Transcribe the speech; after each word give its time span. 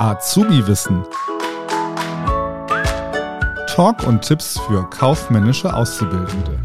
Azubi-Wissen. 0.00 1.04
Talk 3.66 4.06
und 4.06 4.22
Tipps 4.22 4.58
für 4.60 4.88
kaufmännische 4.88 5.76
Auszubildende. 5.76 6.58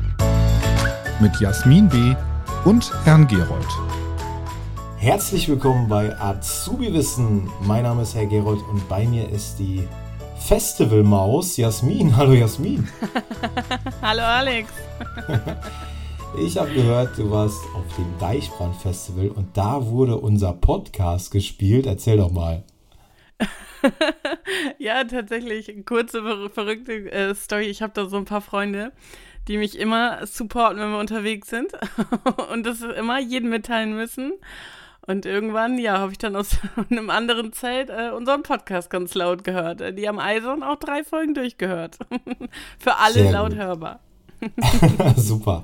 Mit 1.19 1.37
Jasmin 1.41 1.89
B. 1.89 2.15
und 2.63 2.89
Herrn 3.03 3.27
Gerold. 3.27 3.67
Herzlich 4.95 5.49
willkommen 5.49 5.89
bei 5.89 6.17
Azubi-Wissen. 6.17 7.51
Mein 7.63 7.83
Name 7.83 8.03
ist 8.03 8.15
Herr 8.15 8.25
Gerold 8.25 8.61
und 8.71 8.87
bei 8.87 9.05
mir 9.05 9.27
ist 9.27 9.59
die 9.59 9.85
Festivalmaus 10.39 11.57
Jasmin. 11.57 12.15
Hallo 12.15 12.31
Jasmin. 12.31 12.87
Hallo 14.01 14.23
Alex. 14.23 14.69
Ich 16.37 16.57
habe 16.57 16.69
gehört, 16.73 17.17
du 17.17 17.31
warst 17.31 17.59
auf 17.77 17.95
dem 17.95 18.07
Deichbrand 18.19 18.75
Festival 18.75 19.29
und 19.29 19.55
da 19.55 19.85
wurde 19.85 20.17
unser 20.17 20.51
Podcast 20.51 21.31
gespielt. 21.31 21.85
Erzähl 21.85 22.17
doch 22.17 22.29
mal. 22.29 22.63
Ja, 24.77 25.03
tatsächlich. 25.03 25.73
Kurze, 25.85 26.49
verrückte 26.49 27.11
äh, 27.11 27.35
Story. 27.35 27.65
Ich 27.65 27.81
habe 27.81 27.93
da 27.93 28.05
so 28.05 28.17
ein 28.17 28.25
paar 28.25 28.41
Freunde, 28.41 28.91
die 29.47 29.57
mich 29.57 29.77
immer 29.77 30.25
supporten, 30.25 30.79
wenn 30.79 30.91
wir 30.91 30.99
unterwegs 30.99 31.49
sind 31.49 31.71
und 32.51 32.65
das 32.65 32.81
immer 32.81 33.19
jedem 33.19 33.49
mitteilen 33.49 33.95
müssen. 33.95 34.33
Und 35.07 35.27
irgendwann, 35.27 35.77
ja, 35.77 35.99
habe 35.99 36.11
ich 36.11 36.17
dann 36.17 36.35
aus 36.35 36.57
einem 36.89 37.09
anderen 37.09 37.53
Zelt 37.53 37.89
äh, 37.89 38.09
unseren 38.09 38.43
Podcast 38.43 38.89
ganz 38.89 39.13
laut 39.13 39.43
gehört. 39.43 39.97
Die 39.97 40.07
haben 40.07 40.19
Eisern 40.19 40.63
auch 40.63 40.77
drei 40.77 41.03
Folgen 41.03 41.33
durchgehört. 41.35 41.99
Für 42.79 42.97
alle 42.97 43.13
Sehr 43.13 43.31
laut 43.31 43.49
gut. 43.49 43.59
hörbar. 43.59 43.99
Super. 45.15 45.63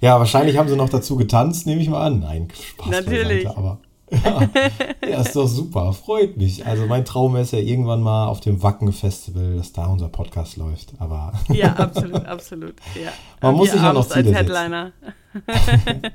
Ja, 0.00 0.18
wahrscheinlich 0.18 0.56
haben 0.56 0.68
sie 0.68 0.76
noch 0.76 0.88
dazu 0.88 1.16
getanzt, 1.16 1.66
nehme 1.66 1.82
ich 1.82 1.90
mal 1.90 2.06
an. 2.06 2.20
Nein, 2.20 2.48
Spaß 2.50 2.88
Natürlich. 2.88 3.44
Beiseite, 3.44 3.58
aber 3.58 3.80
ja, 4.10 4.48
ja, 5.08 5.20
ist 5.20 5.36
doch 5.36 5.46
super, 5.46 5.92
freut 5.92 6.36
mich. 6.36 6.66
Also 6.66 6.86
mein 6.86 7.04
Traum 7.04 7.36
ist 7.36 7.52
ja 7.52 7.58
irgendwann 7.58 8.02
mal 8.02 8.26
auf 8.26 8.40
dem 8.40 8.62
Wacken-Festival, 8.62 9.56
dass 9.56 9.72
da 9.72 9.86
unser 9.86 10.08
Podcast 10.08 10.56
läuft. 10.56 10.94
Aber 10.98 11.32
ja, 11.48 11.74
absolut, 11.74 12.26
absolut. 12.26 12.74
Ja. 12.94 13.10
Man 13.40 13.54
muss 13.54 13.70
sich 13.70 13.80
ja 13.80 13.92
noch 13.92 14.08
Ziele 14.08 14.30
als 14.30 14.38
Headliner. 14.38 14.92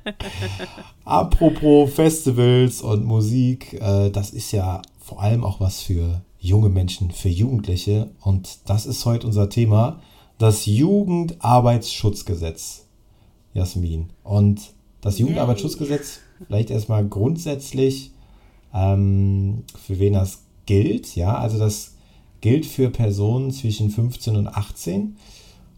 Apropos 1.05 1.93
Festivals 1.93 2.81
und 2.81 3.05
Musik, 3.05 3.79
äh, 3.81 4.09
das 4.09 4.31
ist 4.31 4.51
ja 4.51 4.81
vor 4.99 5.21
allem 5.21 5.43
auch 5.43 5.59
was 5.59 5.81
für 5.81 6.21
junge 6.39 6.69
Menschen, 6.69 7.11
für 7.11 7.29
Jugendliche. 7.29 8.09
Und 8.21 8.69
das 8.69 8.85
ist 8.85 9.05
heute 9.05 9.27
unser 9.27 9.49
Thema, 9.49 10.01
das 10.37 10.65
Jugendarbeitsschutzgesetz. 10.65 12.85
Jasmin. 13.53 14.11
Und 14.23 14.73
das 15.05 15.19
Jugendarbeitsschutzgesetz, 15.19 16.19
vielleicht 16.47 16.71
erstmal 16.71 17.07
grundsätzlich, 17.07 18.11
ähm, 18.73 19.63
für 19.85 19.99
wen 19.99 20.13
das 20.13 20.43
gilt. 20.65 21.15
Ja, 21.15 21.37
also 21.37 21.59
das 21.59 21.95
gilt 22.41 22.65
für 22.65 22.89
Personen 22.89 23.51
zwischen 23.51 23.91
15 23.91 24.35
und 24.35 24.47
18. 24.47 25.15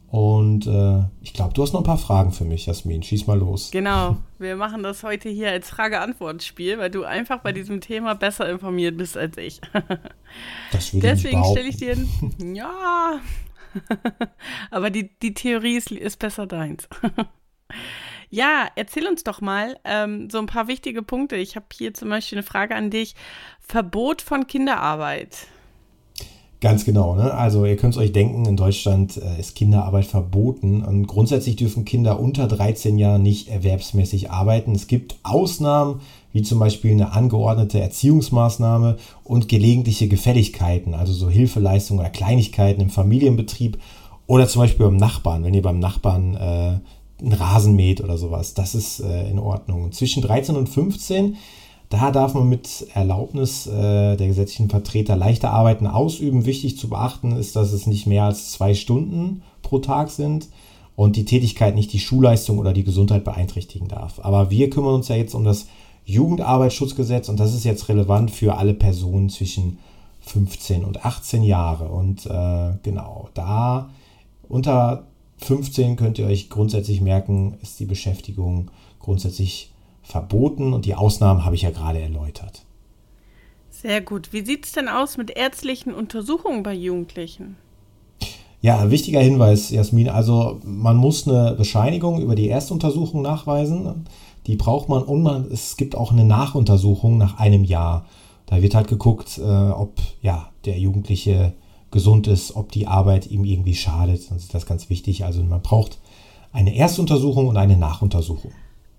Und 0.09 0.65
äh, 0.65 1.03
ich 1.21 1.33
glaube, 1.33 1.53
du 1.53 1.61
hast 1.61 1.73
noch 1.73 1.81
ein 1.81 1.85
paar 1.85 1.97
Fragen 1.97 2.31
für 2.31 2.45
mich, 2.45 2.67
Jasmin. 2.67 3.03
Schieß 3.03 3.27
mal 3.27 3.37
los. 3.37 3.71
Genau, 3.71 4.15
wir 4.39 4.55
machen 4.55 4.81
das 4.81 5.03
heute 5.03 5.27
hier 5.27 5.51
als 5.51 5.69
Frage-Antwort-Spiel, 5.69 6.77
weil 6.77 6.89
du 6.89 7.03
einfach 7.03 7.39
bei 7.39 7.51
diesem 7.51 7.81
Thema 7.81 8.15
besser 8.15 8.49
informiert 8.49 8.97
bist 8.97 9.17
als 9.17 9.37
ich. 9.37 9.59
Das 10.71 10.93
will 10.93 10.99
Deswegen 10.99 11.43
stelle 11.43 11.67
ich 11.69 11.77
dir. 11.77 11.97
Ja. 12.53 13.19
Aber 14.71 14.89
die, 14.89 15.09
die 15.21 15.33
Theorie 15.33 15.77
ist, 15.77 15.91
ist 15.91 16.19
besser 16.19 16.47
deins. 16.47 16.87
Ja, 18.29 18.67
erzähl 18.75 19.07
uns 19.07 19.23
doch 19.23 19.39
mal 19.39 19.77
ähm, 19.85 20.29
so 20.29 20.37
ein 20.39 20.47
paar 20.47 20.67
wichtige 20.67 21.01
Punkte. 21.01 21.37
Ich 21.37 21.55
habe 21.55 21.67
hier 21.73 21.93
zum 21.93 22.09
Beispiel 22.09 22.37
eine 22.37 22.43
Frage 22.43 22.75
an 22.75 22.89
dich. 22.89 23.15
Verbot 23.59 24.21
von 24.21 24.47
Kinderarbeit. 24.47 25.47
Ganz 26.59 26.85
genau. 26.85 27.15
Ne? 27.15 27.31
Also 27.33 27.65
ihr 27.65 27.77
könnt 27.77 27.93
es 27.93 27.99
euch 27.99 28.11
denken, 28.11 28.45
in 28.45 28.57
Deutschland 28.57 29.15
äh, 29.17 29.39
ist 29.39 29.55
Kinderarbeit 29.55 30.05
verboten. 30.05 30.83
Und 30.83 31.05
grundsätzlich 31.05 31.55
dürfen 31.55 31.85
Kinder 31.85 32.19
unter 32.19 32.47
13 32.47 32.97
Jahren 32.97 33.21
nicht 33.21 33.47
erwerbsmäßig 33.47 34.31
arbeiten. 34.31 34.73
Es 34.73 34.87
gibt 34.87 35.17
Ausnahmen, 35.21 36.01
wie 36.33 36.41
zum 36.41 36.57
Beispiel 36.57 36.91
eine 36.91 37.13
angeordnete 37.13 37.79
Erziehungsmaßnahme 37.79 38.97
und 39.23 39.47
gelegentliche 39.47 40.07
Gefälligkeiten, 40.07 40.95
also 40.95 41.13
so 41.13 41.29
Hilfeleistungen 41.29 42.01
oder 42.01 42.09
Kleinigkeiten 42.09 42.81
im 42.81 42.89
Familienbetrieb 42.89 43.77
oder 44.25 44.47
zum 44.47 44.61
Beispiel 44.61 44.87
beim 44.87 44.97
Nachbarn, 44.97 45.43
wenn 45.43 45.53
ihr 45.53 45.61
beim 45.61 45.79
Nachbarn 45.79 46.35
äh, 46.35 46.79
einen 47.19 47.33
Rasen 47.33 47.75
mäht 47.75 48.01
oder 48.01 48.17
sowas. 48.17 48.53
Das 48.53 48.75
ist 48.75 48.99
äh, 48.99 49.29
in 49.29 49.39
Ordnung. 49.39 49.91
Zwischen 49.91 50.21
13 50.21 50.55
und 50.55 50.67
15, 50.69 51.37
da 51.89 52.11
darf 52.11 52.33
man 52.33 52.49
mit 52.49 52.87
Erlaubnis 52.93 53.65
äh, 53.67 54.17
der 54.17 54.27
gesetzlichen 54.27 54.69
Vertreter 54.69 55.15
leichte 55.15 55.49
Arbeiten 55.49 55.87
ausüben. 55.87 56.45
Wichtig 56.45 56.77
zu 56.77 56.89
beachten 56.89 57.31
ist, 57.31 57.55
dass 57.55 57.71
es 57.71 57.87
nicht 57.87 58.07
mehr 58.07 58.25
als 58.25 58.51
zwei 58.51 58.73
Stunden 58.73 59.41
pro 59.61 59.79
Tag 59.79 60.09
sind 60.09 60.49
und 60.95 61.15
die 61.15 61.25
Tätigkeit 61.25 61.75
nicht 61.75 61.93
die 61.93 61.99
Schulleistung 61.99 62.57
oder 62.59 62.73
die 62.73 62.83
Gesundheit 62.83 63.23
beeinträchtigen 63.23 63.87
darf. 63.87 64.19
Aber 64.23 64.49
wir 64.49 64.69
kümmern 64.69 64.95
uns 64.95 65.07
ja 65.07 65.15
jetzt 65.15 65.33
um 65.33 65.43
das 65.43 65.67
Jugendarbeitsschutzgesetz 66.05 67.29
und 67.29 67.39
das 67.39 67.53
ist 67.53 67.63
jetzt 67.63 67.89
relevant 67.89 68.31
für 68.31 68.57
alle 68.57 68.73
Personen 68.73 69.29
zwischen 69.29 69.79
15 70.21 70.83
und 70.83 71.05
18 71.05 71.43
Jahre. 71.43 71.89
Und 71.89 72.25
äh, 72.25 72.73
genau, 72.83 73.29
da 73.33 73.89
unter 74.49 75.07
15 75.37 75.95
könnt 75.95 76.19
ihr 76.19 76.25
euch 76.25 76.49
grundsätzlich 76.49 77.01
merken, 77.01 77.57
ist 77.61 77.79
die 77.79 77.85
Beschäftigung 77.85 78.71
grundsätzlich 78.99 79.71
verboten 80.01 80.73
und 80.73 80.85
die 80.85 80.95
Ausnahmen 80.95 81.45
habe 81.45 81.55
ich 81.55 81.61
ja 81.61 81.71
gerade 81.71 81.99
erläutert. 81.99 82.63
Sehr 83.69 84.01
gut. 84.01 84.33
Wie 84.33 84.43
sieht 84.43 84.65
es 84.65 84.71
denn 84.71 84.87
aus 84.87 85.17
mit 85.17 85.29
ärztlichen 85.29 85.93
Untersuchungen 85.93 86.63
bei 86.63 86.73
Jugendlichen? 86.73 87.57
Ja, 88.59 88.89
wichtiger 88.89 89.19
Hinweis, 89.19 89.69
Jasmin. 89.69 90.09
Also 90.09 90.59
man 90.63 90.97
muss 90.97 91.27
eine 91.27 91.53
Bescheinigung 91.53 92.21
über 92.21 92.33
die 92.33 92.49
Erstuntersuchung 92.49 93.21
nachweisen. 93.21 94.05
Die 94.47 94.55
braucht 94.55 94.89
man 94.89 95.03
und 95.03 95.21
man, 95.21 95.51
es 95.51 95.77
gibt 95.77 95.95
auch 95.95 96.11
eine 96.11 96.23
Nachuntersuchung 96.23 97.17
nach 97.17 97.37
einem 97.37 97.63
Jahr. 97.63 98.07
Da 98.47 98.61
wird 98.61 98.73
halt 98.73 98.87
geguckt, 98.87 99.37
äh, 99.37 99.41
ob 99.41 99.99
ja, 100.21 100.49
der 100.65 100.79
Jugendliche 100.79 101.53
gesund 101.97 102.27
ist, 102.27 102.55
ob 102.55 102.71
die 102.71 102.85
Arbeit 102.85 103.25
ihm 103.31 103.43
irgendwie 103.43 103.73
schadet. 103.73 104.29
Das 104.29 104.43
ist 104.43 104.53
das 104.53 104.67
ganz 104.67 104.91
wichtig. 104.91 105.25
Also 105.25 105.41
man 105.41 105.63
braucht 105.63 105.97
eine 106.53 106.75
Erstuntersuchung 106.75 107.47
und 107.47 107.57
eine 107.57 107.75
Nachuntersuchung. 107.75 108.51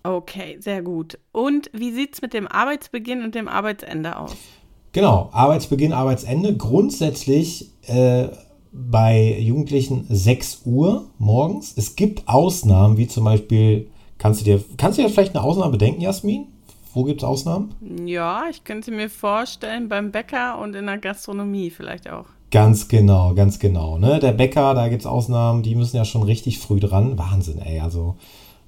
Okay, 0.02 0.56
sehr 0.58 0.82
gut. 0.82 1.16
Und 1.30 1.70
wie 1.72 1.92
sieht 1.92 2.14
es 2.14 2.22
mit 2.22 2.32
dem 2.32 2.48
Arbeitsbeginn 2.48 3.22
und 3.22 3.36
dem 3.36 3.46
Arbeitsende 3.46 4.18
aus? 4.18 4.34
Genau, 4.90 5.28
Arbeitsbeginn, 5.30 5.92
Arbeitsende. 5.92 6.56
Grundsätzlich 6.56 7.70
äh, 7.86 8.30
bei 8.72 9.38
Jugendlichen 9.38 10.06
6 10.08 10.62
Uhr 10.64 11.08
morgens. 11.18 11.74
Es 11.76 11.94
gibt 11.94 12.26
Ausnahmen, 12.26 12.96
wie 12.96 13.06
zum 13.06 13.22
Beispiel, 13.22 13.88
kannst 14.18 14.40
du 14.40 14.44
dir, 14.44 14.64
kannst 14.76 14.98
du 14.98 15.02
dir 15.02 15.08
vielleicht 15.08 15.36
eine 15.36 15.44
Ausnahme 15.44 15.70
bedenken, 15.70 16.00
Jasmin? 16.00 16.48
Wo 16.94 17.04
gibt 17.04 17.22
es 17.22 17.28
Ausnahmen? 17.28 17.76
Ja, 18.06 18.46
ich 18.50 18.64
könnte 18.64 18.90
mir 18.90 19.08
vorstellen, 19.08 19.88
beim 19.88 20.10
Bäcker 20.10 20.58
und 20.58 20.74
in 20.74 20.86
der 20.86 20.98
Gastronomie 20.98 21.70
vielleicht 21.70 22.10
auch. 22.10 22.26
Ganz 22.50 22.88
genau, 22.88 23.34
ganz 23.34 23.58
genau. 23.58 23.98
Ne? 23.98 24.20
Der 24.20 24.32
Bäcker, 24.32 24.74
da 24.74 24.88
gibt 24.88 25.02
es 25.02 25.06
Ausnahmen, 25.06 25.62
die 25.62 25.74
müssen 25.74 25.96
ja 25.96 26.04
schon 26.04 26.22
richtig 26.22 26.58
früh 26.58 26.80
dran. 26.80 27.18
Wahnsinn, 27.18 27.60
ey. 27.60 27.80
Also 27.80 28.16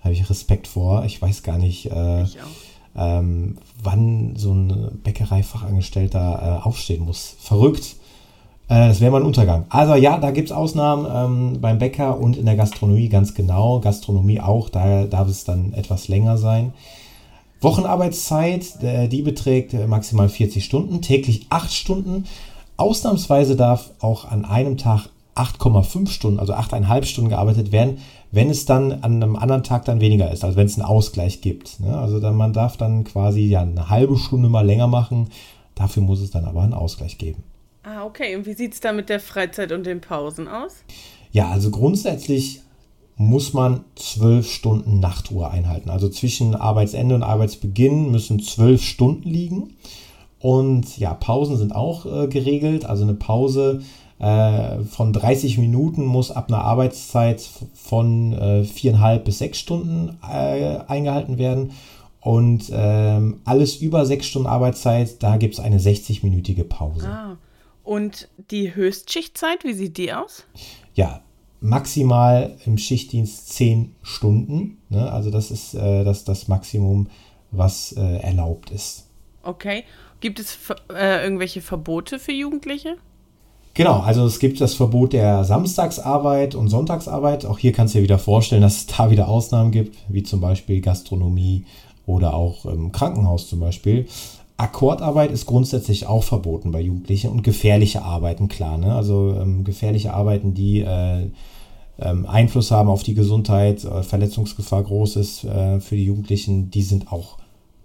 habe 0.02 0.12
ich 0.12 0.28
Respekt 0.28 0.66
vor. 0.66 1.04
Ich 1.04 1.20
weiß 1.20 1.42
gar 1.42 1.58
nicht, 1.58 1.86
äh, 1.86 2.24
ähm, 2.96 3.56
wann 3.82 4.34
so 4.36 4.52
ein 4.52 5.00
Bäckereifachangestellter 5.02 6.60
äh, 6.62 6.66
aufstehen 6.66 7.04
muss. 7.04 7.36
Verrückt. 7.40 7.96
Äh, 8.68 8.88
das 8.88 9.00
wäre 9.00 9.12
mal 9.12 9.20
ein 9.20 9.26
Untergang. 9.26 9.64
Also 9.70 9.94
ja, 9.94 10.18
da 10.18 10.30
gibt 10.30 10.50
es 10.50 10.56
Ausnahmen 10.56 11.06
ähm, 11.54 11.60
beim 11.60 11.78
Bäcker 11.78 12.18
und 12.18 12.36
in 12.36 12.46
der 12.46 12.56
Gastronomie 12.56 13.08
ganz 13.08 13.34
genau. 13.34 13.80
Gastronomie 13.80 14.40
auch, 14.40 14.68
da 14.68 15.04
darf 15.04 15.28
es 15.28 15.44
dann 15.44 15.72
etwas 15.72 16.08
länger 16.08 16.36
sein. 16.36 16.72
Wochenarbeitszeit, 17.62 18.82
äh, 18.82 19.08
die 19.08 19.22
beträgt 19.22 19.74
maximal 19.88 20.28
40 20.28 20.64
Stunden, 20.64 21.02
täglich 21.02 21.46
8 21.50 21.72
Stunden. 21.72 22.24
Ausnahmsweise 22.80 23.56
darf 23.56 23.90
auch 24.00 24.24
an 24.24 24.44
einem 24.44 24.76
Tag 24.76 25.08
8,5 25.34 26.08
Stunden, 26.08 26.40
also 26.40 26.54
8,5 26.54 27.04
Stunden 27.04 27.30
gearbeitet 27.30 27.72
werden, 27.72 27.98
wenn 28.30 28.50
es 28.50 28.64
dann 28.64 28.92
an 28.92 29.22
einem 29.22 29.36
anderen 29.36 29.62
Tag 29.62 29.84
dann 29.84 30.00
weniger 30.00 30.30
ist, 30.30 30.44
also 30.44 30.56
wenn 30.56 30.66
es 30.66 30.74
einen 30.74 30.86
Ausgleich 30.86 31.40
gibt. 31.40 31.80
Ne? 31.80 31.96
Also 31.96 32.20
dann, 32.20 32.36
man 32.36 32.52
darf 32.52 32.76
dann 32.76 33.04
quasi 33.04 33.42
ja 33.42 33.62
eine 33.62 33.88
halbe 33.88 34.16
Stunde 34.16 34.48
mal 34.48 34.66
länger 34.66 34.86
machen, 34.86 35.28
dafür 35.74 36.02
muss 36.02 36.20
es 36.20 36.30
dann 36.30 36.44
aber 36.44 36.62
einen 36.62 36.74
Ausgleich 36.74 37.18
geben. 37.18 37.44
Ah, 37.82 38.04
okay. 38.04 38.36
Und 38.36 38.46
wie 38.46 38.52
sieht 38.52 38.74
es 38.74 38.80
da 38.80 38.92
mit 38.92 39.08
der 39.08 39.20
Freizeit 39.20 39.72
und 39.72 39.86
den 39.86 40.00
Pausen 40.00 40.48
aus? 40.48 40.84
Ja, 41.32 41.48
also 41.48 41.70
grundsätzlich 41.70 42.60
muss 43.16 43.52
man 43.52 43.84
zwölf 43.96 44.50
Stunden 44.50 45.00
Nachtruhe 45.00 45.50
einhalten. 45.50 45.90
Also 45.90 46.08
zwischen 46.08 46.54
Arbeitsende 46.54 47.14
und 47.14 47.22
Arbeitsbeginn 47.22 48.10
müssen 48.10 48.40
zwölf 48.40 48.82
Stunden 48.82 49.28
liegen. 49.28 49.76
Und 50.40 50.98
ja, 50.98 51.14
Pausen 51.14 51.56
sind 51.56 51.74
auch 51.74 52.06
äh, 52.06 52.26
geregelt. 52.26 52.84
Also 52.84 53.04
eine 53.04 53.14
Pause 53.14 53.82
äh, 54.18 54.80
von 54.80 55.12
30 55.12 55.58
Minuten 55.58 56.04
muss 56.04 56.30
ab 56.30 56.48
einer 56.48 56.62
Arbeitszeit 56.62 57.46
von 57.74 58.32
äh, 58.32 58.64
viereinhalb 58.64 59.24
bis 59.24 59.38
sechs 59.38 59.58
Stunden 59.58 60.18
äh, 60.22 60.78
eingehalten 60.88 61.38
werden. 61.38 61.72
Und 62.20 62.70
ähm, 62.72 63.40
alles 63.44 63.76
über 63.76 64.04
sechs 64.04 64.26
Stunden 64.26 64.46
Arbeitszeit, 64.46 65.22
da 65.22 65.38
gibt 65.38 65.54
es 65.54 65.60
eine 65.60 65.78
60-minütige 65.78 66.64
Pause. 66.64 67.08
Ah. 67.08 67.36
Und 67.82 68.28
die 68.50 68.74
Höchstschichtzeit, 68.74 69.64
wie 69.64 69.72
sieht 69.72 69.96
die 69.96 70.12
aus? 70.12 70.44
Ja, 70.94 71.22
maximal 71.60 72.56
im 72.66 72.78
Schichtdienst 72.78 73.50
zehn 73.50 73.94
Stunden. 74.02 74.78
Ne? 74.90 75.10
Also 75.10 75.30
das 75.30 75.50
ist 75.50 75.74
äh, 75.74 76.04
das, 76.04 76.24
das 76.24 76.48
Maximum, 76.48 77.08
was 77.50 77.92
äh, 77.92 78.18
erlaubt 78.18 78.70
ist. 78.70 79.06
Okay. 79.42 79.84
Gibt 80.20 80.38
es 80.38 80.58
äh, 80.92 81.24
irgendwelche 81.24 81.62
Verbote 81.62 82.18
für 82.18 82.32
Jugendliche? 82.32 82.96
Genau, 83.74 84.00
also 84.00 84.26
es 84.26 84.40
gibt 84.40 84.60
das 84.60 84.74
Verbot 84.74 85.12
der 85.12 85.44
Samstagsarbeit 85.44 86.54
und 86.54 86.68
Sonntagsarbeit. 86.68 87.46
Auch 87.46 87.58
hier 87.58 87.72
kannst 87.72 87.94
du 87.94 87.98
dir 87.98 88.02
wieder 88.04 88.18
vorstellen, 88.18 88.62
dass 88.62 88.78
es 88.78 88.86
da 88.86 89.10
wieder 89.10 89.28
Ausnahmen 89.28 89.70
gibt, 89.70 89.96
wie 90.08 90.22
zum 90.22 90.40
Beispiel 90.40 90.80
Gastronomie 90.80 91.64
oder 92.04 92.34
auch 92.34 92.66
im 92.66 92.90
Krankenhaus 92.92 93.48
zum 93.48 93.60
Beispiel. 93.60 94.06
Akkordarbeit 94.56 95.30
ist 95.30 95.46
grundsätzlich 95.46 96.06
auch 96.06 96.24
verboten 96.24 96.72
bei 96.72 96.80
Jugendlichen 96.80 97.30
und 97.30 97.42
gefährliche 97.42 98.02
Arbeiten, 98.02 98.48
klar. 98.48 98.76
Ne? 98.76 98.94
Also 98.94 99.34
ähm, 99.40 99.64
gefährliche 99.64 100.12
Arbeiten, 100.12 100.52
die 100.52 100.80
äh, 100.80 101.30
ähm, 101.98 102.26
Einfluss 102.26 102.70
haben 102.70 102.90
auf 102.90 103.02
die 103.02 103.14
Gesundheit, 103.14 103.84
äh, 103.84 104.02
Verletzungsgefahr 104.02 104.82
groß 104.82 105.16
ist 105.16 105.44
äh, 105.44 105.80
für 105.80 105.96
die 105.96 106.04
Jugendlichen, 106.04 106.70
die 106.70 106.82
sind 106.82 107.10
auch 107.10 107.38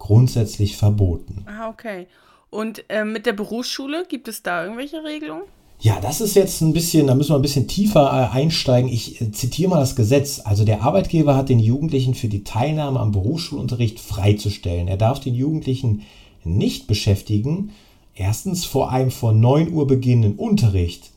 grundsätzlich 0.05 0.77
verboten. 0.77 1.45
Ah, 1.47 1.69
okay. 1.69 2.05
Und 2.51 2.85
äh, 2.89 3.03
mit 3.03 3.25
der 3.25 3.33
Berufsschule 3.33 4.05
gibt 4.07 4.27
es 4.27 4.43
da 4.43 4.63
irgendwelche 4.63 5.03
Regelungen? 5.03 5.43
Ja, 5.79 5.99
das 5.99 6.21
ist 6.21 6.35
jetzt 6.35 6.61
ein 6.61 6.73
bisschen, 6.73 7.07
da 7.07 7.15
müssen 7.15 7.31
wir 7.31 7.37
ein 7.37 7.41
bisschen 7.41 7.67
tiefer 7.67 8.05
äh, 8.05 8.35
einsteigen. 8.35 8.89
Ich 8.89 9.19
äh, 9.19 9.31
zitiere 9.31 9.71
mal 9.71 9.79
das 9.79 9.95
Gesetz. 9.95 10.41
Also 10.43 10.63
der 10.63 10.83
Arbeitgeber 10.83 11.35
hat 11.35 11.49
den 11.49 11.59
Jugendlichen 11.59 12.13
für 12.13 12.27
die 12.27 12.43
Teilnahme 12.43 12.99
am 12.99 13.11
Berufsschulunterricht 13.11 13.99
freizustellen. 13.99 14.87
Er 14.87 14.97
darf 14.97 15.19
den 15.19 15.33
Jugendlichen 15.33 16.03
nicht 16.43 16.85
beschäftigen. 16.85 17.71
Erstens 18.13 18.63
vor 18.63 18.91
einem 18.91 19.09
vor 19.11 19.33
9 19.33 19.73
Uhr 19.73 19.87
beginnenden 19.87 20.35
Unterricht. 20.35 21.11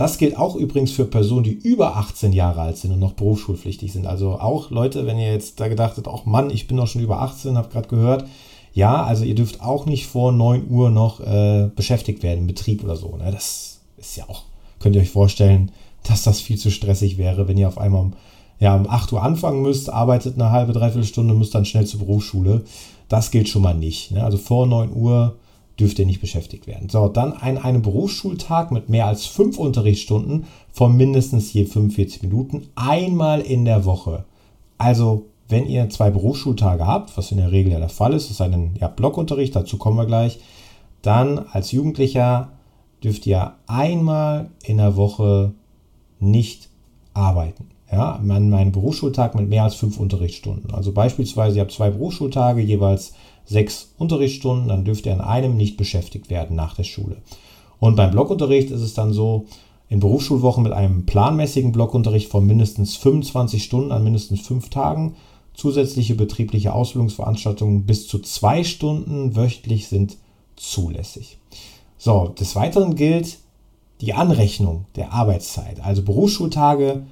Das 0.00 0.16
gilt 0.16 0.38
auch 0.38 0.56
übrigens 0.56 0.92
für 0.92 1.04
Personen, 1.04 1.42
die 1.42 1.52
über 1.52 1.96
18 1.96 2.32
Jahre 2.32 2.62
alt 2.62 2.78
sind 2.78 2.90
und 2.90 3.00
noch 3.00 3.12
berufsschulpflichtig 3.12 3.92
sind. 3.92 4.06
Also 4.06 4.40
auch 4.40 4.70
Leute, 4.70 5.04
wenn 5.04 5.18
ihr 5.18 5.30
jetzt 5.30 5.60
da 5.60 5.68
gedacht 5.68 5.98
habt, 5.98 6.08
auch 6.08 6.24
Mann, 6.24 6.48
ich 6.48 6.66
bin 6.66 6.78
doch 6.78 6.86
schon 6.86 7.02
über 7.02 7.20
18, 7.20 7.58
habt 7.58 7.70
gerade 7.70 7.88
gehört. 7.88 8.24
Ja, 8.72 9.04
also 9.04 9.24
ihr 9.24 9.34
dürft 9.34 9.60
auch 9.60 9.84
nicht 9.84 10.06
vor 10.06 10.32
9 10.32 10.70
Uhr 10.70 10.88
noch 10.88 11.20
äh, 11.20 11.68
beschäftigt 11.76 12.22
werden 12.22 12.38
im 12.38 12.46
Betrieb 12.46 12.82
oder 12.82 12.96
so. 12.96 13.14
Ne? 13.18 13.30
Das 13.30 13.80
ist 13.98 14.16
ja 14.16 14.24
auch, 14.26 14.44
könnt 14.78 14.96
ihr 14.96 15.02
euch 15.02 15.10
vorstellen, 15.10 15.70
dass 16.04 16.22
das 16.22 16.40
viel 16.40 16.56
zu 16.56 16.70
stressig 16.70 17.18
wäre, 17.18 17.46
wenn 17.46 17.58
ihr 17.58 17.68
auf 17.68 17.76
einmal 17.76 18.00
um, 18.00 18.14
ja, 18.58 18.74
um 18.74 18.88
8 18.88 19.12
Uhr 19.12 19.22
anfangen 19.22 19.60
müsst, 19.60 19.92
arbeitet 19.92 20.36
eine 20.36 20.50
halbe, 20.50 20.72
dreiviertel 20.72 21.04
Stunde, 21.04 21.34
müsst 21.34 21.54
dann 21.54 21.66
schnell 21.66 21.84
zur 21.84 22.00
Berufsschule. 22.00 22.64
Das 23.10 23.30
gilt 23.30 23.50
schon 23.50 23.60
mal 23.60 23.74
nicht. 23.74 24.12
Ne? 24.12 24.24
Also 24.24 24.38
vor 24.38 24.66
9 24.66 24.94
Uhr 24.94 25.36
dürft 25.80 25.98
ihr 25.98 26.06
nicht 26.06 26.20
beschäftigt 26.20 26.66
werden. 26.66 26.88
So, 26.88 27.08
dann 27.08 27.32
ein, 27.32 27.58
einen 27.58 27.82
Berufsschultag 27.82 28.70
mit 28.70 28.88
mehr 28.88 29.06
als 29.06 29.26
fünf 29.26 29.58
Unterrichtsstunden 29.58 30.44
von 30.70 30.96
mindestens 30.96 31.52
je 31.52 31.64
45 31.64 32.22
Minuten 32.22 32.68
einmal 32.76 33.40
in 33.40 33.64
der 33.64 33.84
Woche. 33.84 34.24
Also, 34.78 35.26
wenn 35.48 35.66
ihr 35.66 35.90
zwei 35.90 36.10
Berufsschultage 36.10 36.86
habt, 36.86 37.16
was 37.16 37.32
in 37.32 37.38
der 37.38 37.50
Regel 37.50 37.72
ja 37.72 37.78
der 37.78 37.88
Fall 37.88 38.12
ist, 38.12 38.26
das 38.26 38.32
ist 38.32 38.40
ein 38.40 38.76
ja, 38.80 38.88
Blockunterricht, 38.88 39.56
dazu 39.56 39.78
kommen 39.78 39.96
wir 39.96 40.06
gleich, 40.06 40.38
dann 41.02 41.38
als 41.50 41.72
Jugendlicher 41.72 42.52
dürft 43.02 43.26
ihr 43.26 43.54
einmal 43.66 44.50
in 44.62 44.76
der 44.76 44.96
Woche 44.96 45.52
nicht 46.20 46.68
arbeiten. 47.14 47.68
Ja, 47.90 48.12
an 48.12 48.50
meinem 48.50 48.70
Berufsschultag 48.70 49.34
mit 49.34 49.48
mehr 49.48 49.64
als 49.64 49.74
fünf 49.74 49.98
Unterrichtsstunden. 49.98 50.72
Also 50.72 50.92
beispielsweise, 50.92 51.56
ihr 51.56 51.62
habt 51.62 51.72
zwei 51.72 51.90
Berufsschultage, 51.90 52.60
jeweils 52.60 53.14
sechs 53.44 53.94
Unterrichtsstunden, 53.98 54.68
dann 54.68 54.84
dürft 54.84 55.06
ihr 55.06 55.12
an 55.12 55.20
einem 55.20 55.56
nicht 55.56 55.76
beschäftigt 55.76 56.30
werden 56.30 56.56
nach 56.56 56.74
der 56.74 56.84
Schule. 56.84 57.16
Und 57.78 57.96
beim 57.96 58.10
Blockunterricht 58.10 58.70
ist 58.70 58.82
es 58.82 58.94
dann 58.94 59.12
so, 59.12 59.46
in 59.88 60.00
Berufsschulwochen 60.00 60.62
mit 60.62 60.72
einem 60.72 61.04
planmäßigen 61.04 61.72
Blockunterricht 61.72 62.30
von 62.30 62.46
mindestens 62.46 62.96
25 62.96 63.64
Stunden 63.64 63.90
an 63.90 64.04
mindestens 64.04 64.40
fünf 64.40 64.70
Tagen, 64.70 65.16
zusätzliche 65.54 66.14
betriebliche 66.14 66.72
Ausbildungsveranstaltungen 66.72 67.86
bis 67.86 68.06
zu 68.06 68.20
zwei 68.20 68.62
Stunden 68.62 69.34
wöchentlich 69.34 69.88
sind 69.88 70.16
zulässig. 70.54 71.38
So, 71.98 72.28
des 72.28 72.54
Weiteren 72.54 72.94
gilt 72.94 73.38
die 74.00 74.14
Anrechnung 74.14 74.86
der 74.94 75.12
Arbeitszeit, 75.12 75.84
also 75.84 76.02
Berufsschultage 76.02 77.02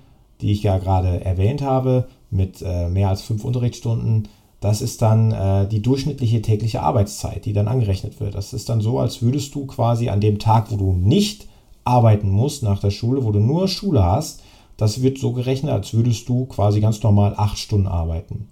die 0.40 0.52
ich 0.52 0.62
ja 0.62 0.78
gerade 0.78 1.24
erwähnt 1.24 1.62
habe, 1.62 2.08
mit 2.30 2.62
äh, 2.62 2.88
mehr 2.88 3.08
als 3.08 3.22
fünf 3.22 3.44
Unterrichtsstunden, 3.44 4.28
das 4.60 4.80
ist 4.80 5.02
dann 5.02 5.32
äh, 5.32 5.68
die 5.68 5.82
durchschnittliche 5.82 6.42
tägliche 6.42 6.82
Arbeitszeit, 6.82 7.44
die 7.44 7.52
dann 7.52 7.68
angerechnet 7.68 8.20
wird. 8.20 8.34
Das 8.34 8.52
ist 8.52 8.68
dann 8.68 8.80
so, 8.80 8.98
als 8.98 9.22
würdest 9.22 9.54
du 9.54 9.66
quasi 9.66 10.08
an 10.08 10.20
dem 10.20 10.38
Tag, 10.38 10.70
wo 10.70 10.76
du 10.76 10.92
nicht 10.92 11.46
arbeiten 11.84 12.28
musst 12.28 12.62
nach 12.62 12.80
der 12.80 12.90
Schule, 12.90 13.24
wo 13.24 13.30
du 13.30 13.38
nur 13.38 13.68
Schule 13.68 14.04
hast, 14.04 14.42
das 14.76 15.02
wird 15.02 15.18
so 15.18 15.32
gerechnet, 15.32 15.72
als 15.72 15.94
würdest 15.94 16.28
du 16.28 16.46
quasi 16.46 16.80
ganz 16.80 17.02
normal 17.02 17.34
acht 17.36 17.58
Stunden 17.58 17.86
arbeiten. 17.86 18.48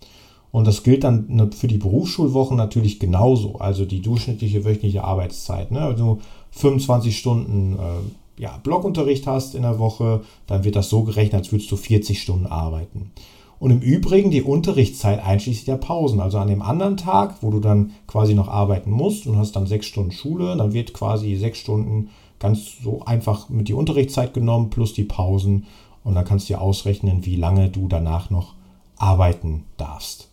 Und 0.52 0.66
das 0.66 0.82
gilt 0.82 1.04
dann 1.04 1.26
ne, 1.28 1.50
für 1.52 1.68
die 1.68 1.76
Berufsschulwochen 1.76 2.56
natürlich 2.56 2.98
genauso, 2.98 3.56
also 3.56 3.84
die 3.84 4.00
durchschnittliche 4.00 4.64
wöchentliche 4.64 5.04
Arbeitszeit. 5.04 5.70
Ne? 5.70 5.80
Also 5.80 6.20
25 6.52 7.16
Stunden 7.16 7.74
äh, 7.74 8.42
ja, 8.42 8.58
Blockunterricht 8.62 9.26
hast 9.26 9.54
in 9.54 9.62
der 9.62 9.78
Woche, 9.78 10.22
dann 10.46 10.64
wird 10.64 10.76
das 10.76 10.88
so 10.88 11.02
gerechnet, 11.02 11.42
als 11.42 11.52
würdest 11.52 11.70
du 11.70 11.76
40 11.76 12.22
Stunden 12.22 12.46
arbeiten. 12.46 13.10
Und 13.58 13.70
im 13.70 13.80
Übrigen 13.80 14.30
die 14.30 14.42
Unterrichtszeit 14.42 15.24
einschließlich 15.24 15.64
der 15.64 15.76
Pausen. 15.76 16.20
Also 16.20 16.38
an 16.38 16.48
dem 16.48 16.62
anderen 16.62 16.96
Tag, 16.96 17.36
wo 17.42 17.50
du 17.50 17.60
dann 17.60 17.92
quasi 18.06 18.34
noch 18.34 18.48
arbeiten 18.48 18.90
musst 18.90 19.26
und 19.26 19.38
hast 19.38 19.56
dann 19.56 19.66
sechs 19.66 19.86
Stunden 19.86 20.12
Schule, 20.12 20.56
dann 20.56 20.72
wird 20.72 20.92
quasi 20.92 21.36
sechs 21.36 21.58
Stunden 21.58 22.10
ganz 22.38 22.78
so 22.82 23.02
einfach 23.04 23.48
mit 23.48 23.68
die 23.68 23.74
Unterrichtszeit 23.74 24.34
genommen 24.34 24.70
plus 24.70 24.92
die 24.92 25.04
Pausen. 25.04 25.66
Und 26.04 26.14
dann 26.14 26.24
kannst 26.24 26.48
du 26.48 26.54
dir 26.54 26.60
ausrechnen, 26.60 27.24
wie 27.24 27.36
lange 27.36 27.70
du 27.70 27.88
danach 27.88 28.30
noch 28.30 28.54
arbeiten 28.96 29.64
darfst. 29.76 30.28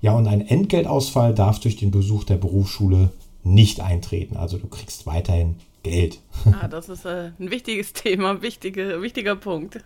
Ja, 0.00 0.14
und 0.14 0.26
ein 0.28 0.46
Entgeltausfall 0.46 1.34
darf 1.34 1.58
durch 1.58 1.76
den 1.76 1.90
Besuch 1.90 2.24
der 2.24 2.36
Berufsschule 2.36 3.10
nicht 3.42 3.80
eintreten. 3.80 4.36
Also 4.36 4.58
du 4.58 4.66
kriegst 4.66 5.06
weiterhin 5.06 5.56
Geld. 5.82 6.20
Ah, 6.60 6.68
das 6.68 6.88
ist 6.88 7.04
äh, 7.04 7.30
ein 7.38 7.50
wichtiges 7.50 7.92
Thema, 7.92 8.42
wichtige, 8.42 9.00
wichtiger 9.02 9.36
Punkt. 9.36 9.78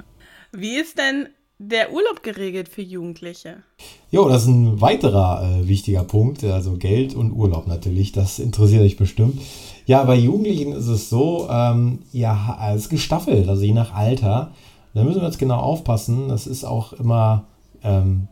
Wie 0.52 0.76
ist 0.76 0.98
denn 0.98 1.28
der 1.68 1.92
Urlaub 1.92 2.22
geregelt 2.22 2.68
für 2.68 2.82
Jugendliche? 2.82 3.62
Jo, 4.10 4.28
das 4.28 4.42
ist 4.42 4.48
ein 4.48 4.80
weiterer 4.80 5.42
äh, 5.42 5.68
wichtiger 5.68 6.04
Punkt, 6.04 6.44
also 6.44 6.76
Geld 6.76 7.14
und 7.14 7.32
Urlaub 7.32 7.66
natürlich, 7.66 8.12
das 8.12 8.38
interessiert 8.38 8.82
euch 8.82 8.96
bestimmt. 8.96 9.40
Ja, 9.86 10.04
bei 10.04 10.16
Jugendlichen 10.16 10.72
ist 10.72 10.88
es 10.88 11.08
so, 11.08 11.48
ähm, 11.50 12.00
ja, 12.12 12.58
es 12.74 12.82
ist 12.82 12.88
gestaffelt, 12.88 13.48
also 13.48 13.62
je 13.62 13.72
nach 13.72 13.94
Alter. 13.94 14.52
Da 14.94 15.04
müssen 15.04 15.20
wir 15.20 15.26
jetzt 15.26 15.38
genau 15.38 15.58
aufpassen, 15.58 16.28
das 16.28 16.46
ist 16.46 16.64
auch 16.64 16.92
immer 16.92 17.44
ähm, 17.82 18.28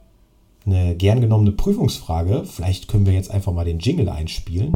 eine 0.67 0.95
gern 0.95 1.21
genommene 1.21 1.53
Prüfungsfrage. 1.53 2.43
Vielleicht 2.45 2.89
können 2.89 3.07
wir 3.07 3.15
jetzt 3.15 3.31
einfach 3.31 3.53
mal 3.53 3.65
den 3.65 3.79
Jingle 3.79 4.09
einspielen. 4.09 4.73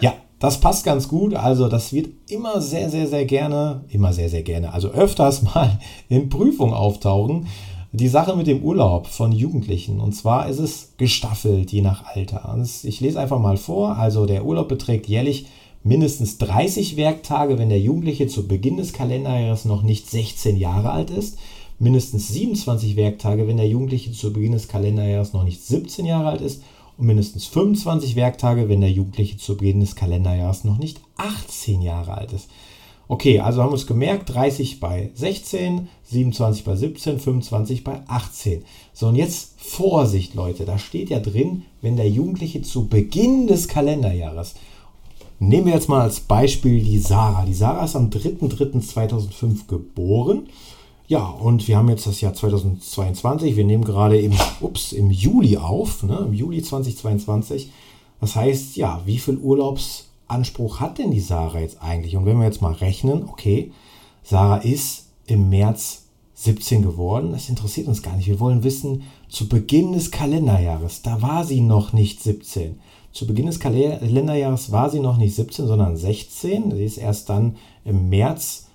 Ja, 0.00 0.14
das 0.42 0.58
passt 0.58 0.84
ganz 0.84 1.06
gut. 1.06 1.34
Also 1.34 1.68
das 1.68 1.92
wird 1.92 2.08
immer 2.28 2.60
sehr, 2.60 2.90
sehr, 2.90 3.06
sehr 3.06 3.24
gerne, 3.26 3.84
immer 3.90 4.12
sehr, 4.12 4.28
sehr 4.28 4.42
gerne, 4.42 4.72
also 4.72 4.88
öfters 4.88 5.42
mal 5.54 5.78
in 6.08 6.28
Prüfung 6.28 6.74
auftauchen. 6.74 7.46
Die 7.92 8.08
Sache 8.08 8.34
mit 8.34 8.48
dem 8.48 8.62
Urlaub 8.62 9.06
von 9.06 9.30
Jugendlichen. 9.30 10.00
Und 10.00 10.14
zwar 10.14 10.48
ist 10.48 10.58
es 10.58 10.94
gestaffelt, 10.96 11.70
je 11.70 11.82
nach 11.82 12.06
Alter. 12.06 12.58
Ich 12.82 13.00
lese 13.00 13.20
einfach 13.20 13.38
mal 13.38 13.56
vor. 13.56 13.96
Also 13.98 14.26
der 14.26 14.44
Urlaub 14.44 14.68
beträgt 14.68 15.06
jährlich 15.06 15.46
mindestens 15.84 16.38
30 16.38 16.96
Werktage, 16.96 17.58
wenn 17.58 17.68
der 17.68 17.80
Jugendliche 17.80 18.26
zu 18.26 18.48
Beginn 18.48 18.78
des 18.78 18.92
Kalenderjahres 18.92 19.64
noch 19.64 19.82
nicht 19.82 20.10
16 20.10 20.56
Jahre 20.56 20.90
alt 20.90 21.10
ist. 21.10 21.38
Mindestens 21.78 22.28
27 22.28 22.96
Werktage, 22.96 23.46
wenn 23.46 23.58
der 23.58 23.68
Jugendliche 23.68 24.10
zu 24.10 24.32
Beginn 24.32 24.52
des 24.52 24.66
Kalenderjahres 24.66 25.34
noch 25.34 25.44
nicht 25.44 25.62
17 25.62 26.04
Jahre 26.04 26.30
alt 26.30 26.40
ist 26.40 26.62
und 26.98 27.06
mindestens 27.06 27.46
25 27.46 28.16
Werktage, 28.16 28.68
wenn 28.68 28.80
der 28.80 28.90
Jugendliche 28.90 29.36
zu 29.36 29.56
Beginn 29.56 29.80
des 29.80 29.96
Kalenderjahres 29.96 30.64
noch 30.64 30.78
nicht 30.78 31.00
18 31.16 31.82
Jahre 31.82 32.14
alt 32.14 32.32
ist. 32.32 32.48
Okay, 33.08 33.40
also 33.40 33.60
haben 33.60 33.70
wir 33.70 33.74
uns 33.74 33.86
gemerkt, 33.86 34.32
30 34.32 34.80
bei 34.80 35.10
16, 35.14 35.88
27 36.04 36.64
bei 36.64 36.76
17, 36.76 37.18
25 37.18 37.84
bei 37.84 38.00
18. 38.06 38.64
So, 38.94 39.08
und 39.08 39.16
jetzt 39.16 39.54
Vorsicht, 39.58 40.34
Leute, 40.34 40.64
da 40.64 40.78
steht 40.78 41.10
ja 41.10 41.20
drin, 41.20 41.64
wenn 41.82 41.96
der 41.96 42.08
Jugendliche 42.08 42.62
zu 42.62 42.86
Beginn 42.86 43.46
des 43.46 43.68
Kalenderjahres, 43.68 44.54
nehmen 45.40 45.66
wir 45.66 45.74
jetzt 45.74 45.88
mal 45.88 46.00
als 46.00 46.20
Beispiel 46.20 46.82
die 46.82 46.98
Sarah. 46.98 47.44
Die 47.44 47.54
Sarah 47.54 47.84
ist 47.84 47.96
am 47.96 48.08
3.3.2005 48.08 49.66
geboren 49.66 50.48
ja, 51.06 51.26
und 51.26 51.68
wir 51.68 51.76
haben 51.76 51.88
jetzt 51.88 52.06
das 52.06 52.20
Jahr 52.20 52.34
2022. 52.34 53.56
Wir 53.56 53.64
nehmen 53.64 53.84
gerade 53.84 54.18
im, 54.18 54.32
ups, 54.60 54.92
im 54.92 55.10
Juli 55.10 55.56
auf, 55.56 56.02
ne, 56.02 56.24
im 56.26 56.32
Juli 56.32 56.62
2022. 56.62 57.70
Das 58.20 58.36
heißt, 58.36 58.76
ja, 58.76 59.02
wie 59.04 59.18
viel 59.18 59.38
Urlaubsanspruch 59.38 60.80
hat 60.80 60.98
denn 60.98 61.10
die 61.10 61.20
Sarah 61.20 61.60
jetzt 61.60 61.82
eigentlich? 61.82 62.16
Und 62.16 62.24
wenn 62.24 62.38
wir 62.38 62.46
jetzt 62.46 62.62
mal 62.62 62.72
rechnen, 62.72 63.24
okay, 63.28 63.72
Sarah 64.22 64.58
ist 64.58 65.08
im 65.26 65.48
März 65.48 66.04
17 66.34 66.82
geworden? 66.82 67.32
Das 67.32 67.48
interessiert 67.48 67.88
uns 67.88 68.02
gar 68.02 68.16
nicht. 68.16 68.28
Wir 68.28 68.40
wollen 68.40 68.64
wissen, 68.64 69.02
zu 69.28 69.48
Beginn 69.48 69.92
des 69.92 70.10
Kalenderjahres, 70.10 71.02
da 71.02 71.20
war 71.20 71.44
sie 71.44 71.60
noch 71.60 71.92
nicht 71.92 72.22
17. 72.22 72.78
Zu 73.12 73.26
Beginn 73.26 73.46
des 73.46 73.60
Kalenderjahres 73.60 74.72
war 74.72 74.88
sie 74.88 75.00
noch 75.00 75.18
nicht 75.18 75.34
17, 75.34 75.66
sondern 75.66 75.96
16. 75.96 76.74
Sie 76.74 76.84
ist 76.84 76.96
erst 76.96 77.28
dann 77.28 77.56
im 77.84 78.08
März 78.08 78.66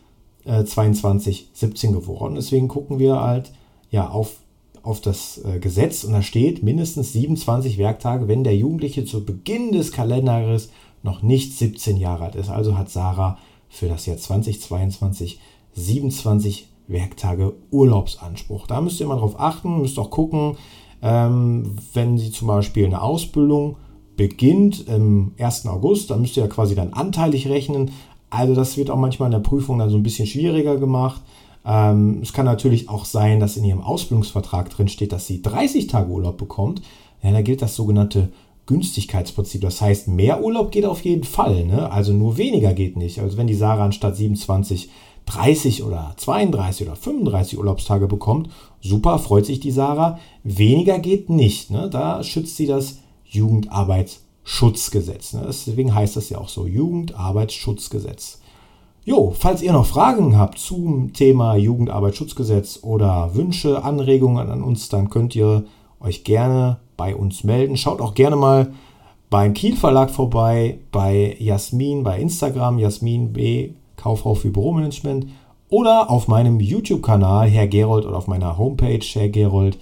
äh, 0.47 0.65
22 0.65 1.49
17 1.53 1.93
geworden. 1.93 2.35
Deswegen 2.35 2.67
gucken 2.67 2.99
wir 2.99 3.21
halt 3.21 3.51
ja 3.91 4.09
auf, 4.09 4.37
auf 4.83 5.01
das 5.01 5.39
äh, 5.43 5.59
Gesetz 5.59 6.03
und 6.03 6.13
da 6.13 6.21
steht 6.21 6.63
mindestens 6.63 7.13
27 7.13 7.77
Werktage, 7.77 8.27
wenn 8.27 8.43
der 8.43 8.55
Jugendliche 8.55 9.05
zu 9.05 9.25
Beginn 9.25 9.71
des 9.71 9.91
Kalenderjahres 9.91 10.69
noch 11.03 11.21
nicht 11.21 11.57
17 11.57 11.97
Jahre 11.97 12.25
alt 12.25 12.35
ist. 12.35 12.49
Also 12.49 12.77
hat 12.77 12.89
Sarah 12.89 13.37
für 13.69 13.87
das 13.87 14.05
Jahr 14.05 14.17
2022 14.17 15.39
27 15.73 16.67
Werktage 16.87 17.53
Urlaubsanspruch. 17.69 18.67
Da 18.67 18.81
müsst 18.81 18.99
ihr 18.99 19.07
mal 19.07 19.17
drauf 19.17 19.39
achten, 19.39 19.81
müsst 19.81 19.99
auch 19.99 20.09
gucken, 20.09 20.57
ähm, 21.01 21.75
wenn 21.93 22.17
sie 22.17 22.31
zum 22.31 22.47
Beispiel 22.47 22.85
eine 22.85 23.01
Ausbildung 23.01 23.77
beginnt 24.15 24.87
im 24.87 25.33
1. 25.37 25.67
August, 25.67 26.09
dann 26.09 26.21
müsst 26.21 26.37
ihr 26.37 26.43
ja 26.43 26.49
quasi 26.49 26.73
dann 26.73 26.93
anteilig 26.93 27.47
rechnen. 27.47 27.91
Also 28.29 28.55
das 28.55 28.77
wird 28.77 28.89
auch 28.89 28.97
manchmal 28.97 29.27
in 29.27 29.31
der 29.31 29.47
Prüfung 29.47 29.79
dann 29.79 29.89
so 29.89 29.97
ein 29.97 30.03
bisschen 30.03 30.27
schwieriger 30.27 30.77
gemacht. 30.77 31.21
Ähm, 31.65 32.19
es 32.21 32.33
kann 32.33 32.45
natürlich 32.45 32.89
auch 32.89 33.05
sein, 33.05 33.39
dass 33.39 33.57
in 33.57 33.63
ihrem 33.63 33.81
Ausbildungsvertrag 33.81 34.69
drin 34.69 34.87
steht, 34.87 35.11
dass 35.11 35.27
sie 35.27 35.41
30 35.41 35.87
Tage 35.87 36.09
Urlaub 36.09 36.37
bekommt. 36.37 36.81
Ja, 37.21 37.31
da 37.31 37.41
gilt 37.41 37.61
das 37.61 37.75
sogenannte 37.75 38.29
Günstigkeitsprinzip. 38.67 39.61
Das 39.61 39.81
heißt, 39.81 40.07
mehr 40.07 40.43
Urlaub 40.43 40.71
geht 40.71 40.85
auf 40.85 41.03
jeden 41.03 41.23
Fall. 41.23 41.65
Ne? 41.65 41.91
Also 41.91 42.13
nur 42.13 42.37
weniger 42.37 42.73
geht 42.73 42.97
nicht. 42.97 43.19
Also 43.19 43.37
wenn 43.37 43.47
die 43.47 43.55
Sarah 43.55 43.85
anstatt 43.85 44.15
27 44.15 44.89
30 45.27 45.83
oder 45.83 46.13
32 46.17 46.87
oder 46.87 46.95
35 46.95 47.59
Urlaubstage 47.59 48.07
bekommt, 48.07 48.49
super, 48.81 49.19
freut 49.19 49.45
sich 49.45 49.59
die 49.59 49.71
Sarah. 49.71 50.19
Weniger 50.43 50.99
geht 50.99 51.29
nicht. 51.29 51.69
Ne? 51.69 51.89
Da 51.89 52.23
schützt 52.23 52.55
sie 52.55 52.65
das 52.65 52.99
Jugendarbeitsschutzgesetz. 54.47 55.33
Ne? 55.33 55.43
Deswegen 55.45 55.93
heißt 55.93 56.15
das 56.15 56.29
ja 56.29 56.37
auch 56.37 56.49
so, 56.49 56.65
Jugendarbeitsschutzgesetz. 56.65 58.39
Jo, 59.03 59.33
falls 59.37 59.61
ihr 59.61 59.71
noch 59.71 59.85
Fragen 59.85 60.37
habt 60.37 60.59
zum 60.59 61.13
Thema 61.13 61.55
Jugendarbeitsschutzgesetz 61.55 62.79
oder 62.81 63.35
Wünsche, 63.35 63.83
Anregungen 63.83 64.49
an 64.49 64.63
uns, 64.63 64.89
dann 64.89 65.09
könnt 65.09 65.35
ihr 65.35 65.65
euch 65.99 66.23
gerne 66.23 66.77
bei 66.97 67.15
uns 67.15 67.43
melden. 67.43 67.77
Schaut 67.77 68.01
auch 68.01 68.15
gerne 68.15 68.35
mal 68.35 68.73
beim 69.29 69.53
Kiel 69.53 69.75
Verlag 69.75 70.09
vorbei, 70.09 70.79
bei 70.91 71.35
Jasmin, 71.39 72.03
bei 72.03 72.19
Instagram, 72.19 72.79
Jasmin 72.79 73.33
B, 73.33 73.71
Kauffrau 73.95 74.35
für 74.35 74.49
Büromanagement 74.49 75.27
oder 75.69 76.09
auf 76.09 76.27
meinem 76.27 76.59
YouTube-Kanal 76.59 77.49
Herr 77.49 77.67
Gerold 77.67 78.05
oder 78.05 78.17
auf 78.17 78.27
meiner 78.27 78.57
Homepage 78.57 78.99
Herr 78.99 79.29
Gerold. 79.29 79.77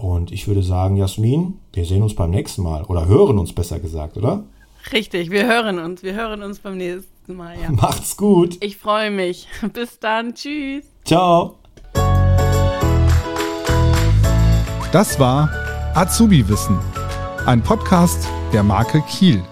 Und 0.00 0.32
ich 0.32 0.48
würde 0.48 0.62
sagen, 0.62 0.96
Jasmin, 0.96 1.58
wir 1.74 1.84
sehen 1.84 2.02
uns 2.02 2.14
beim 2.14 2.30
nächsten 2.30 2.62
Mal 2.62 2.84
oder 2.84 3.06
hören 3.06 3.38
uns 3.38 3.52
besser 3.52 3.78
gesagt, 3.80 4.16
oder? 4.16 4.44
Richtig, 4.92 5.30
wir 5.30 5.46
hören 5.46 5.78
uns. 5.78 6.02
Wir 6.02 6.14
hören 6.14 6.42
uns 6.42 6.58
beim 6.58 6.78
nächsten 6.78 7.34
Mal. 7.34 7.60
Ja. 7.60 7.70
Macht's 7.70 8.16
gut. 8.16 8.56
Ich 8.64 8.78
freue 8.78 9.10
mich. 9.10 9.46
Bis 9.74 9.98
dann. 9.98 10.34
Tschüss. 10.34 10.84
Ciao. 11.04 11.56
Das 14.90 15.20
war 15.20 15.50
Azubi 15.94 16.48
Wissen, 16.48 16.78
ein 17.46 17.62
Podcast 17.62 18.26
der 18.52 18.62
Marke 18.62 19.02
Kiel. 19.02 19.42